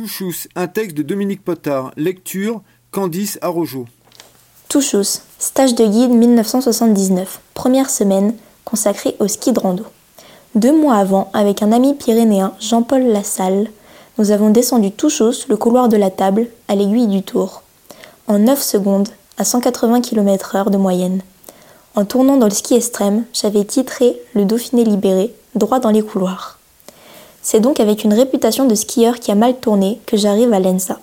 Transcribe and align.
Touchous, 0.00 0.48
un 0.56 0.66
texte 0.66 0.96
de 0.96 1.02
Dominique 1.02 1.44
Potard. 1.44 1.90
Lecture 1.98 2.62
Candice 2.90 3.38
Arrojo. 3.42 3.84
Touchous, 4.70 5.20
stage 5.38 5.74
de 5.74 5.84
guide 5.84 6.12
1979, 6.12 7.38
première 7.52 7.90
semaine 7.90 8.32
consacrée 8.64 9.14
au 9.18 9.28
ski 9.28 9.52
de 9.52 9.60
rando. 9.60 9.84
Deux 10.54 10.74
mois 10.74 10.94
avant, 10.94 11.28
avec 11.34 11.62
un 11.62 11.70
ami 11.70 11.92
pyrénéen, 11.92 12.54
Jean-Paul 12.60 13.02
Lassalle, 13.02 13.68
nous 14.16 14.30
avons 14.30 14.48
descendu 14.48 14.90
Touchous, 14.90 15.44
le 15.50 15.58
couloir 15.58 15.90
de 15.90 15.98
la 15.98 16.08
table, 16.08 16.48
à 16.68 16.76
l'aiguille 16.76 17.06
du 17.06 17.22
tour. 17.22 17.62
En 18.26 18.38
9 18.38 18.62
secondes, 18.62 19.10
à 19.36 19.44
180 19.44 20.00
km/h 20.00 20.70
de 20.70 20.78
moyenne. 20.78 21.20
En 21.94 22.06
tournant 22.06 22.38
dans 22.38 22.48
le 22.48 22.54
ski 22.54 22.74
extrême, 22.74 23.24
j'avais 23.34 23.66
titré 23.66 24.18
Le 24.32 24.46
Dauphiné 24.46 24.82
libéré, 24.82 25.34
droit 25.56 25.78
dans 25.78 25.90
les 25.90 26.00
couloirs. 26.00 26.59
C'est 27.42 27.60
donc 27.60 27.80
avec 27.80 28.04
une 28.04 28.12
réputation 28.12 28.66
de 28.66 28.74
skieur 28.74 29.18
qui 29.18 29.32
a 29.32 29.34
mal 29.34 29.56
tourné 29.56 29.98
que 30.04 30.18
j'arrive 30.18 30.52
à 30.52 30.60
l'ENSA. 30.60 30.98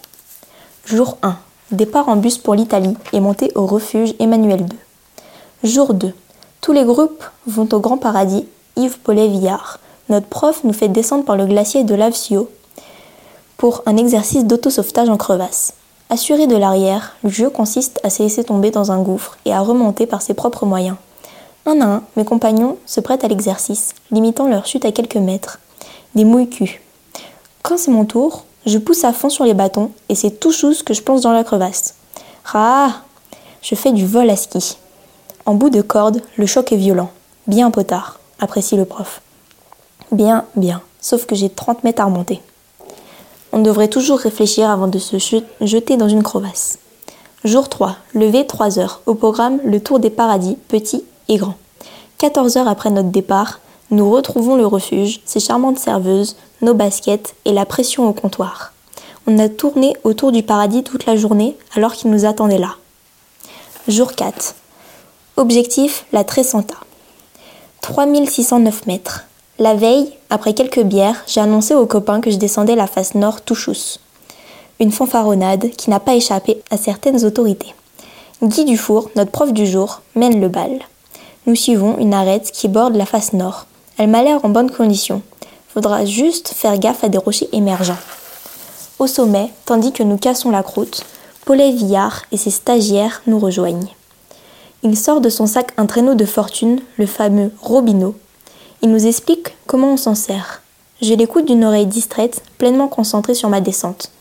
Jour 0.86 1.18
1. 1.24 1.36
Départ 1.72 2.10
en 2.10 2.16
bus 2.16 2.38
pour 2.38 2.54
l'Italie 2.54 2.96
et 3.12 3.20
montée 3.20 3.52
au 3.56 3.66
refuge 3.66 4.14
Emmanuel 4.20 4.62
II. 4.62 4.68
Jour 5.64 5.96
2. 5.96 6.14
Tous 6.62 6.74
les 6.74 6.84
groupes 6.84 7.24
vont 7.48 7.68
au 7.72 7.80
Grand 7.80 7.98
Paradis, 7.98 8.46
Yves 8.76 9.00
Paulet-Villard. 9.00 9.80
Notre 10.10 10.28
prof 10.28 10.64
nous 10.64 10.74
fait 10.74 10.88
descendre 10.90 11.26
par 11.26 11.38
le 11.38 11.48
glacier 11.48 11.84
de 11.84 11.96
Lavsio 11.96 12.50
pour 13.58 13.82
un 13.88 13.98
exercice 13.98 14.46
d'autosauvetage 14.46 15.10
en 15.10 15.18
crevasse. 15.18 15.74
Assuré 16.12 16.46
de 16.46 16.56
l'arrière, 16.56 17.16
le 17.24 17.32
jeu 17.32 17.50
consiste 17.50 18.00
à 18.04 18.12
se 18.12 18.22
laisser 18.22 18.44
tomber 18.44 18.70
dans 18.70 18.92
un 18.92 19.02
gouffre 19.02 19.38
et 19.46 19.54
à 19.54 19.60
remonter 19.60 20.06
par 20.06 20.22
ses 20.22 20.36
propres 20.36 20.68
moyens. 20.68 20.96
Un 21.66 21.82
à 21.82 21.86
un, 21.86 22.04
mes 22.16 22.24
compagnons 22.24 22.78
se 22.86 23.02
prêtent 23.02 23.26
à 23.26 23.28
l'exercice, 23.28 23.96
limitant 24.12 24.48
leur 24.48 24.68
chute 24.68 24.86
à 24.86 24.92
quelques 24.92 25.18
mètres 25.18 25.60
des 26.16 26.26
mouilles 26.26 26.50
Quand 27.64 27.78
c'est 27.78 27.92
mon 27.92 28.06
tour, 28.06 28.46
je 28.66 28.78
pousse 28.78 29.04
à 29.04 29.14
fond 29.14 29.30
sur 29.30 29.46
les 29.46 29.54
bâtons 29.54 29.92
et 30.10 30.16
c'est 30.16 30.40
tout 30.40 30.52
chose 30.52 30.84
que 30.84 30.94
je 30.94 31.02
plonge 31.02 31.22
dans 31.22 31.32
la 31.32 31.44
crevasse. 31.44 31.96
Ah 32.54 33.02
Je 33.62 33.76
fais 33.76 33.92
du 33.92 34.06
vol 34.06 34.30
à 34.30 34.36
ski. 34.36 34.78
En 35.46 35.54
bout 35.54 35.70
de 35.70 35.82
corde, 35.82 36.22
le 36.36 36.46
choc 36.46 36.72
est 36.72 36.78
violent. 36.78 37.10
Bien 37.48 37.72
potard, 37.72 38.20
apprécie 38.40 38.76
le 38.76 38.86
prof. 38.86 39.22
Bien, 40.12 40.46
bien, 40.56 40.82
sauf 41.00 41.26
que 41.26 41.36
j'ai 41.36 41.50
30 41.50 41.84
mètres 41.84 42.02
à 42.02 42.06
remonter. 42.06 42.42
On 43.54 43.60
devrait 43.60 43.88
toujours 43.88 44.20
réfléchir 44.20 44.70
avant 44.70 44.88
de 44.88 45.00
se 45.00 45.18
jeter 45.62 45.98
dans 45.98 46.10
une 46.10 46.24
crevasse. 46.24 46.80
Jour 47.44 47.70
3, 47.70 47.96
levé 48.14 48.46
3 48.46 48.80
heures. 48.80 49.02
Au 49.06 49.14
programme, 49.14 49.60
le 49.64 49.80
tour 49.80 50.00
des 50.00 50.10
paradis, 50.10 50.58
petit 50.68 51.04
et 51.30 51.38
grand. 51.38 51.56
14 52.18 52.58
heures 52.58 52.68
après 52.68 52.90
notre 52.90 53.10
départ, 53.10 53.60
nous 53.90 54.12
retrouvons 54.12 54.56
le 54.56 54.66
refuge, 54.66 55.22
ses 55.26 55.40
charmantes 55.40 55.80
serveuses, 55.80 56.36
nos 56.62 56.74
baskets 56.74 57.36
et 57.46 57.54
la 57.54 57.66
pression 57.66 58.08
au 58.08 58.14
comptoir. 58.14 58.74
On 59.28 59.40
a 59.40 59.48
tourné 59.48 59.96
autour 60.04 60.32
du 60.32 60.44
paradis 60.44 60.84
toute 60.84 61.06
la 61.06 61.16
journée 61.16 61.56
alors 61.76 61.94
qu'il 61.94 62.12
nous 62.12 62.26
attendait 62.26 62.58
là. 62.58 62.76
Jour 63.88 64.14
4. 64.14 64.56
Objectif, 65.38 66.06
la 66.12 66.26
Tresanta. 66.26 66.76
3609 67.82 68.88
mètres. 68.88 69.24
La 69.60 69.76
veille, 69.76 70.12
après 70.30 70.54
quelques 70.54 70.84
bières, 70.84 71.24
j'ai 71.26 71.40
annoncé 71.40 71.74
aux 71.74 71.86
copains 71.86 72.20
que 72.20 72.32
je 72.32 72.38
descendais 72.38 72.76
la 72.76 72.88
face 72.88 73.16
nord 73.16 73.42
Touchous. 73.42 74.00
Une 74.80 74.92
fanfaronnade 74.92 75.72
qui 75.78 75.90
n'a 75.90 76.02
pas 76.02 76.16
échappé 76.16 76.62
à 76.70 76.78
certaines 76.78 77.24
autorités. 77.24 77.74
Guy 78.44 78.66
Dufour, 78.66 79.10
notre 79.16 79.32
prof 79.32 79.54
du 79.54 79.66
jour, 79.66 80.02
mène 80.16 80.42
le 80.42 80.50
bal. 80.50 80.80
Nous 81.46 81.56
suivons 81.56 81.98
une 81.98 82.14
arête 82.14 82.52
qui 82.52 82.68
borde 82.68 82.96
la 82.96 83.06
face 83.06 83.32
nord. 83.32 83.66
Elle 83.98 84.10
m'a 84.10 84.22
l'air 84.22 84.44
en 84.44 84.50
bonne 84.50 84.70
condition. 84.70 85.24
Faudra 85.70 86.06
juste 86.06 86.50
faire 86.50 86.78
gaffe 86.78 87.04
à 87.04 87.10
des 87.10 87.18
rochers 87.18 87.50
émergents. 87.52 87.98
Au 89.00 89.08
sommet, 89.08 89.52
tandis 89.66 89.92
que 89.92 90.04
nous 90.04 90.18
cassons 90.18 90.52
la 90.52 90.64
croûte, 90.64 91.04
Paulet 91.46 91.72
Villard 91.72 92.24
et 92.32 92.38
ses 92.38 92.52
stagiaires 92.52 93.22
nous 93.26 93.40
rejoignent. 93.40 93.90
Il 94.84 94.98
sort 94.98 95.22
de 95.22 95.30
son 95.30 95.48
sac 95.48 95.72
un 95.78 95.88
traîneau 95.88 96.14
de 96.14 96.26
fortune, 96.26 96.82
le 96.98 97.08
fameux 97.08 97.52
Robineau. 97.62 98.16
Il 98.84 98.92
nous 98.92 99.08
explique 99.08 99.56
comment 99.66 99.94
on 99.94 99.98
s'en 99.98 100.14
sert. 100.14 100.62
Je 101.02 101.14
l'écoute 101.14 101.46
d'une 101.46 101.66
oreille 101.66 101.88
distraite, 101.88 102.44
pleinement 102.58 102.88
concentrée 102.88 103.34
sur 103.34 103.50
ma 103.50 103.62
descente. 103.62 104.12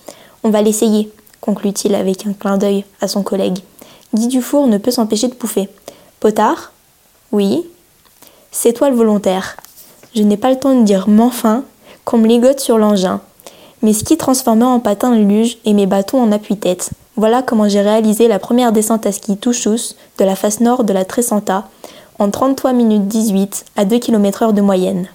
On 0.43 0.51
va 0.51 0.63
l'essayer, 0.63 1.11
conclut-il 1.41 1.95
avec 1.95 2.27
un 2.27 2.33
clin 2.33 2.57
d'œil 2.57 2.85
à 3.01 3.09
son 3.09 3.23
collègue. 3.23 3.59
Guy 4.15 4.29
Dufour 4.29 4.67
ne 4.69 4.79
peut 4.79 4.91
s'empêcher 4.91 5.29
de 5.29 5.35
pouffer. 5.35 5.69
Potard? 6.21 6.73
Oui. 7.33 7.67
C'est 8.51 8.73
toi 8.73 8.89
le 8.89 8.97
volontaire. 8.97 9.57
Je 10.17 10.23
n'ai 10.23 10.39
pas 10.39 10.49
le 10.49 10.57
temps 10.57 10.75
de 10.75 10.83
dire 10.83 11.11
m'enfin 11.11 11.63
qu'on 12.07 12.17
me 12.17 12.27
ligote 12.27 12.59
sur 12.59 12.79
l'engin. 12.79 13.21
Mes 13.83 13.93
skis 13.93 14.17
transformés 14.17 14.65
en 14.65 14.81
patins 14.81 15.15
de 15.15 15.21
luge 15.21 15.59
et 15.67 15.75
mes 15.75 15.85
bâtons 15.85 16.23
en 16.23 16.33
appui-tête. 16.33 16.89
Voilà 17.17 17.43
comment 17.43 17.69
j'ai 17.69 17.83
réalisé 17.83 18.27
la 18.27 18.39
première 18.39 18.73
descente 18.73 19.05
à 19.05 19.13
ski 19.13 19.37
touchous 19.37 19.95
de 20.19 20.25
la 20.25 20.35
face 20.35 20.61
nord 20.61 20.85
de 20.85 20.95
la 20.95 21.05
Tresanta 21.05 21.69
en 22.19 22.31
33 22.31 22.73
minutes 22.73 23.07
18 23.07 23.67
à 23.77 23.85
2 23.85 23.99
km 23.99 24.45
heure 24.45 24.53
de 24.55 24.63
moyenne. 24.63 25.07